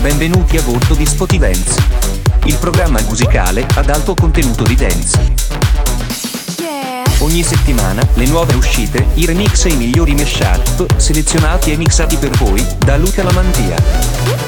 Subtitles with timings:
[0.00, 1.76] Benvenuti a bordo di Spotivents,
[2.46, 5.34] il programma musicale ad alto contenuto di dance.
[7.20, 12.30] Ogni settimana le nuove uscite, i remix e i migliori mashup, selezionati e mixati per
[12.30, 14.47] voi da Luca Lamantia.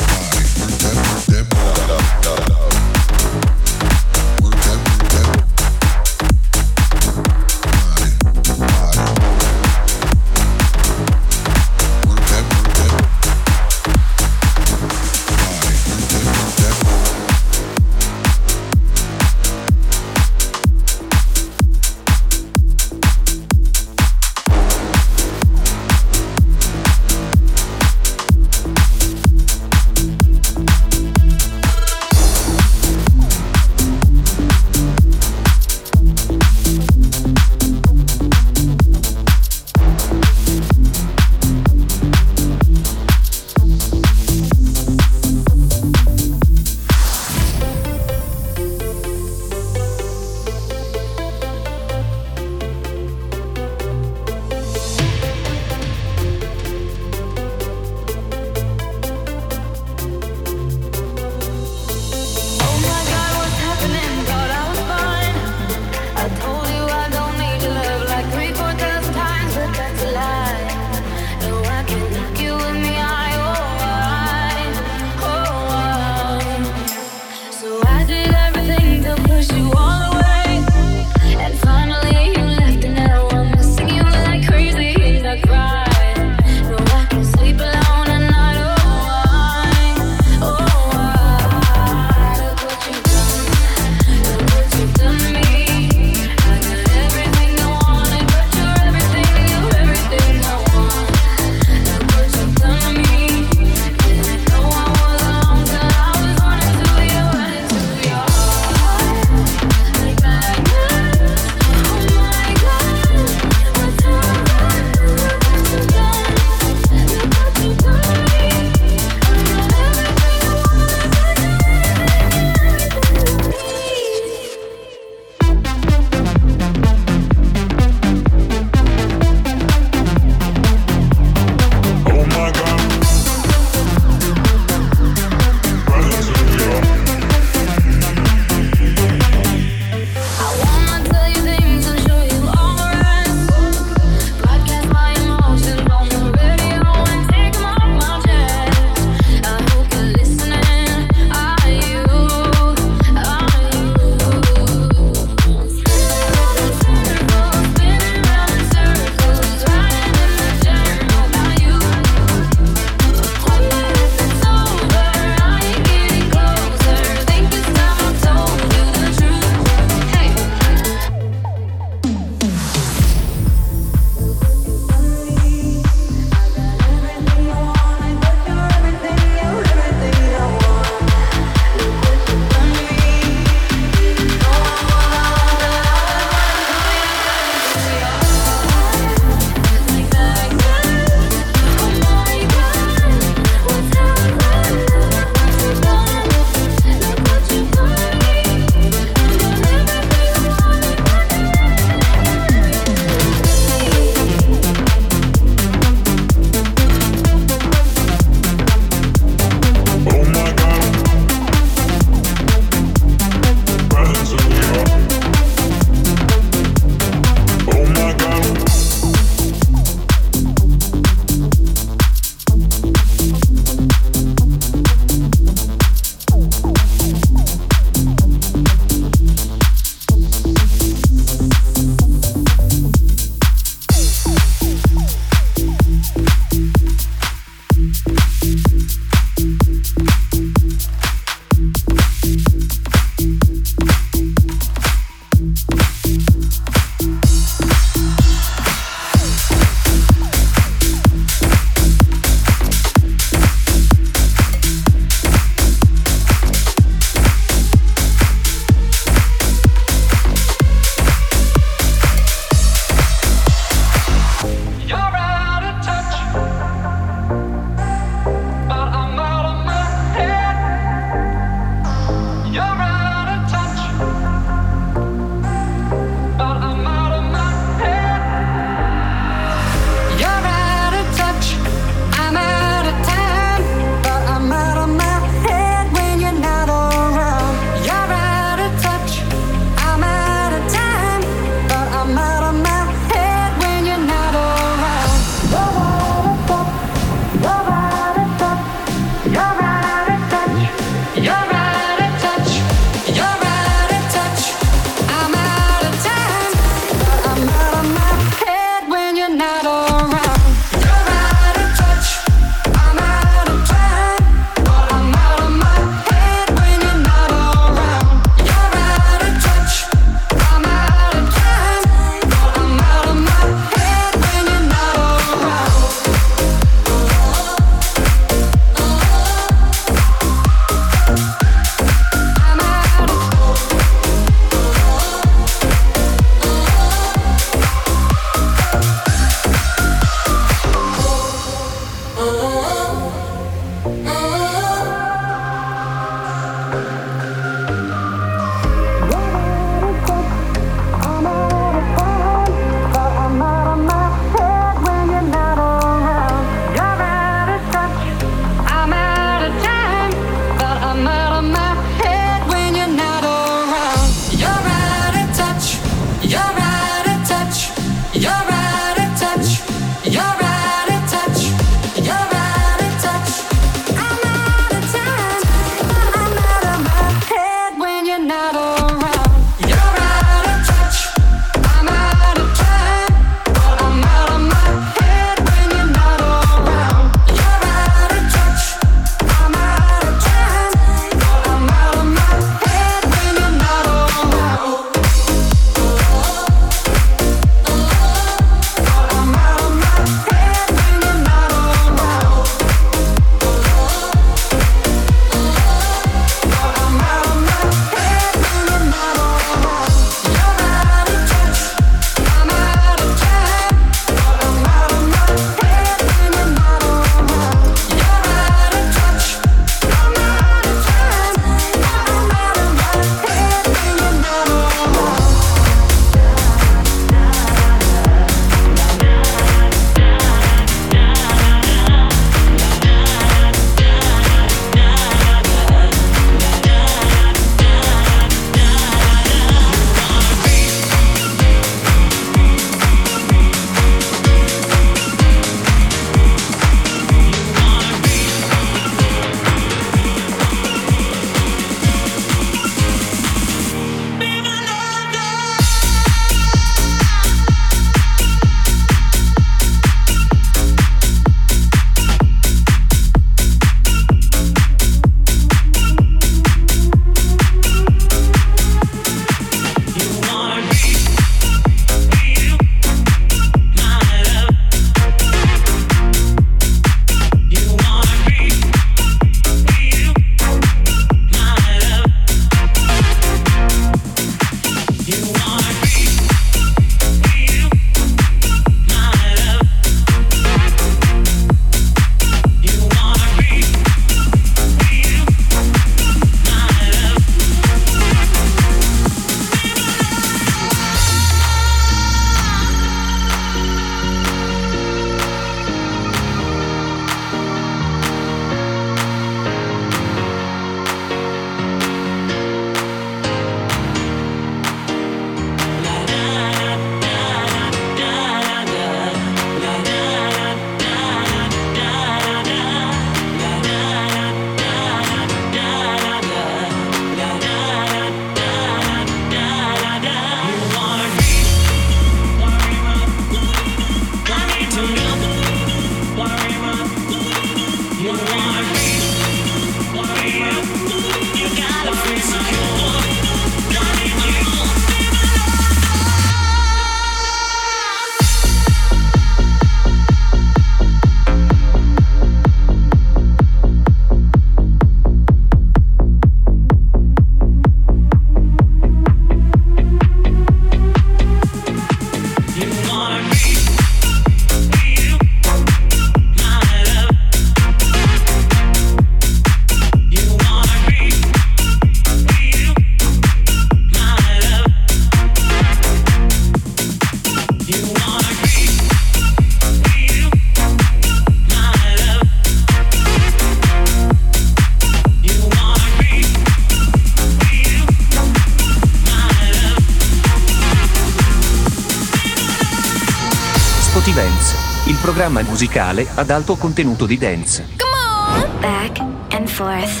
[595.18, 597.66] programma musicale ad alto contenuto di dance.
[597.76, 598.60] Come on!
[598.60, 599.00] Back
[599.34, 600.00] and forth.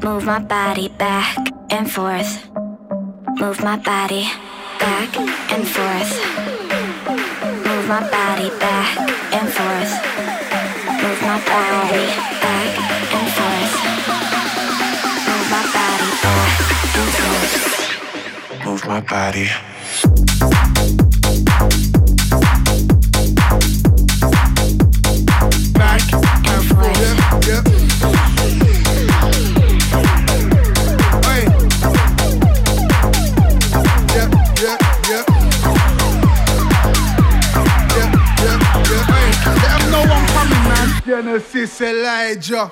[0.00, 1.34] Move my body back
[1.70, 2.48] and forth.
[3.36, 4.30] Move my body
[4.78, 5.16] back
[5.50, 6.20] and forth.
[7.66, 8.96] Move my body back
[9.32, 9.90] and forth.
[11.02, 12.06] Move my body
[12.38, 12.78] back
[13.10, 13.74] and forth.
[15.26, 16.62] Move my body back
[16.94, 18.64] and forth.
[18.64, 19.73] Move my body.
[41.34, 42.70] Genesis Elijah.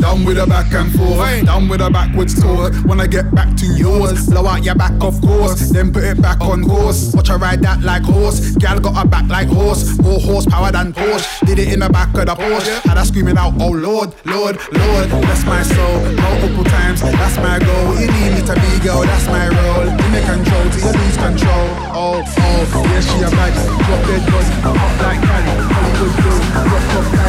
[0.00, 2.70] Down with a back and forth, down with a backwards tour.
[2.84, 5.70] When I get back to yours, blow out your back, of course.
[5.70, 7.14] Then put it back on course.
[7.14, 8.54] Watch her ride that like horse.
[8.56, 11.46] Gal got a back like horse, more horsepower than Porsche.
[11.46, 12.82] Did it in the back of the Porsche.
[12.84, 15.08] Had her screaming out, oh Lord, Lord, Lord.
[15.08, 17.00] Bless my soul, multiple times.
[17.00, 17.96] That's my goal.
[17.96, 19.88] You need me to be girl, that's my role.
[19.88, 21.66] In the control to you lose control.
[21.96, 23.56] Oh, oh, yeah, she a bad.
[23.56, 25.56] Drop dead boys, up like candy.
[25.72, 27.25] Hollywood girl, rock, rock,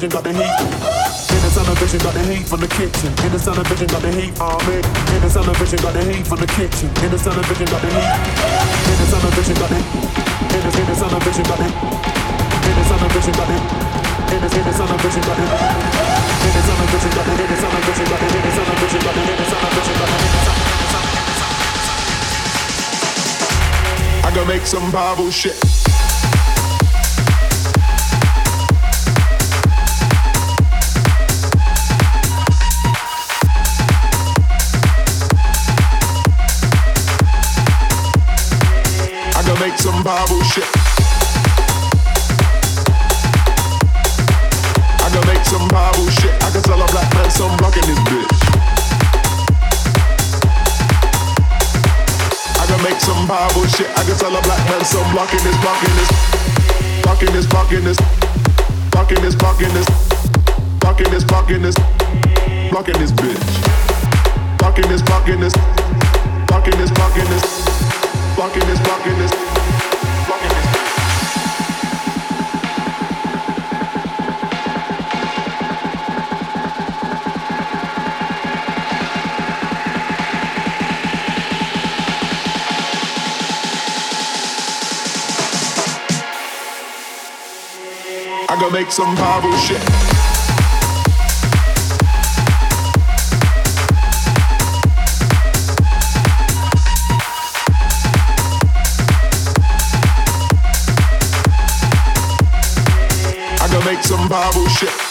[0.00, 0.56] vision got the heat.
[1.28, 3.12] In the sun of vision got the heat from the kitchen.
[3.20, 4.32] In the sun of vision got the heat.
[4.40, 4.80] Amen.
[5.12, 6.88] In the sun of vision got the heat from the kitchen.
[7.04, 8.08] In the sun of vision got the heat.
[8.08, 9.76] In the sun of vision got the.
[9.76, 11.68] In the in the sun of vision got the.
[11.68, 13.60] In the sun of vision got the.
[13.60, 15.44] In the in the sun of vision got the.
[15.44, 17.36] In the sun of vision got the.
[17.36, 18.24] In the sun of vision got the.
[18.24, 19.20] In the sun of vision got the.
[19.20, 20.16] In the sun of vision got the.
[24.24, 25.69] I gotta make some Bible shit.
[40.42, 40.66] Shit.
[44.98, 46.34] I can make some Bible shit.
[46.42, 48.26] I can tell a black man some blocking this bitch.
[52.58, 53.86] I can make some Bible shit.
[53.96, 56.10] I can tell a black man some this, blocking this,
[57.32, 57.46] this,
[58.90, 59.86] blocking this, this, blocking this,
[60.80, 61.76] blocking this, blocking this,
[62.70, 64.58] blocking this bitch.
[64.58, 65.54] Blocking this, blocking this,
[66.46, 67.42] blocking this, blocking this,
[68.34, 69.49] blocking this, blocking this.
[88.60, 89.80] gonna make some powerful shit.
[104.02, 105.09] some Bible shit.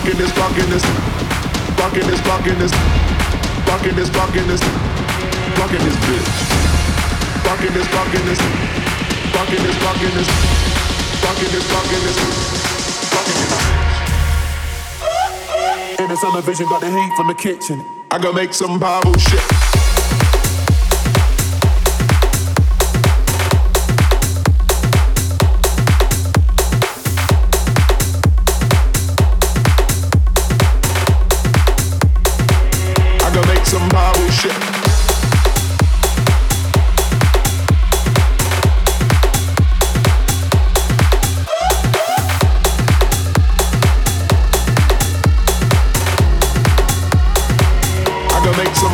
[0.00, 0.82] Blocking this, blocking this,
[1.76, 2.72] blocking this, blocking this,
[3.64, 4.60] blocking this, blocking this,
[5.56, 6.28] blocking this bitch.
[7.44, 8.40] Blocking this, blocking this,
[9.32, 10.28] blocking this, blocking this,
[11.20, 12.16] blocking this, blocking this,
[13.10, 13.60] blocking this.
[16.00, 17.84] In the television, got the heat from the kitchen.
[18.10, 19.69] I gotta make some Bible shit.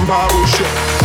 [0.06, 0.95] bottle.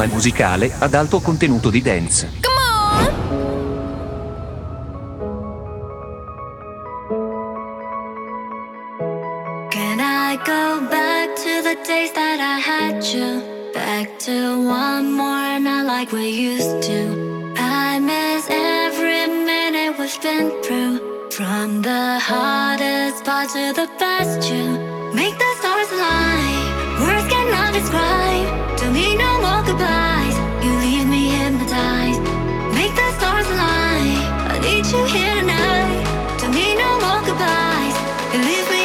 [0.00, 2.28] Programma musicale ad alto contenuto di dance.
[9.70, 13.42] Can I go back to the days that I had you?
[13.74, 17.52] Back to one more night like we used to.
[17.56, 21.08] I miss every minute we've been through.
[21.30, 24.78] From the hardest part to the best you.
[25.14, 27.00] Make the stars align.
[27.00, 28.69] Words cannot describe.
[29.00, 30.36] Me, no more goodbyes.
[30.62, 32.20] You leave me hypnotized.
[32.78, 34.20] Make the stars align.
[34.52, 36.04] I need you here tonight.
[36.40, 37.96] To me, no more goodbyes.
[38.32, 38.79] You leave me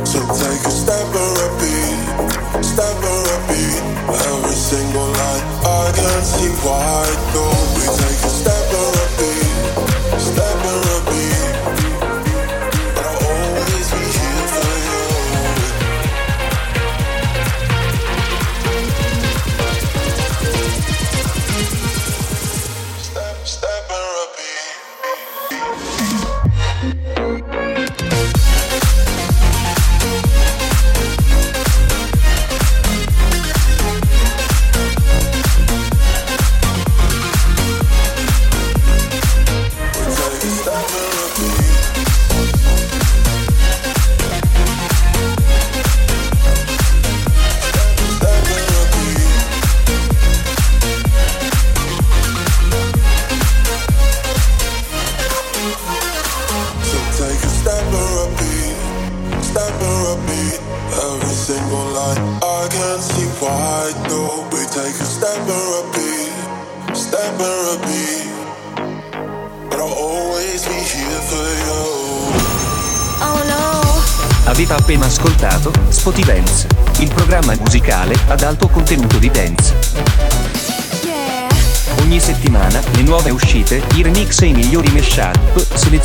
[0.00, 1.10] Avete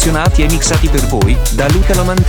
[0.05, 2.24] selezionati e mixati per voi da Luca Lamantia.